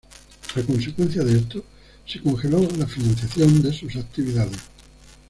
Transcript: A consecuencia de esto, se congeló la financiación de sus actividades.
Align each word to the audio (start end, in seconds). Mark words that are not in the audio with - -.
A 0.55 0.61
consecuencia 0.63 1.21
de 1.21 1.37
esto, 1.37 1.63
se 2.07 2.19
congeló 2.21 2.59
la 2.75 2.87
financiación 2.87 3.61
de 3.61 3.71
sus 3.71 3.95
actividades. 3.97 4.57